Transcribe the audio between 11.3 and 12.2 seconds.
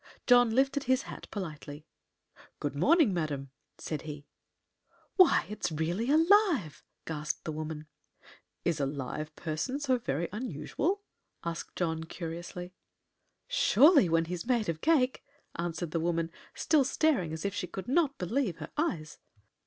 asked John,